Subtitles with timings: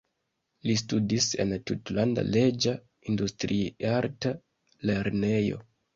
[0.67, 2.73] Li studis en Tutlanda Reĝa
[3.13, 4.33] Industriarta
[4.93, 5.65] Lernejo.